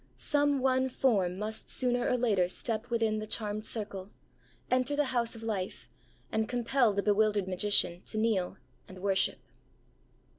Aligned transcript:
Some 0.15 0.61
one 0.61 0.89
form 0.89 1.37
must 1.37 1.69
sooner 1.69 2.09
or 2.09 2.17
later 2.17 2.49
step 2.49 2.89
within 2.89 3.19
the 3.19 3.27
charmed 3.27 3.67
circle, 3.67 4.09
enter 4.71 4.95
the 4.95 5.05
house 5.13 5.35
of 5.35 5.43
life, 5.43 5.87
and 6.31 6.49
compel 6.49 6.91
the 6.91 7.03
bewildered 7.03 7.47
magician 7.47 8.01
to 8.07 8.17
kneel 8.17 8.57
and 8.87 8.97
worship. 9.03 9.37